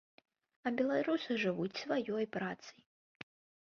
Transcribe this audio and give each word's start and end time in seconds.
А 0.65 0.71
беларусы 0.79 1.39
жывуць 1.43 1.79
сваёй 1.83 2.25
працай. 2.39 2.79